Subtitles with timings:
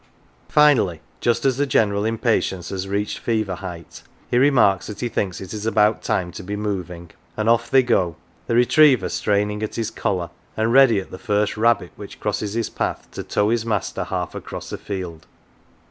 [0.49, 5.39] Finally, just as the general impatience has reached fever height, he remarks that he thinks
[5.39, 8.15] it is about time to be moving, and off they go;
[8.47, 12.67] the retriever straining at his collar, and ready, at the first rabbit which crosses his
[12.71, 15.27] path, to tow his master half across a field.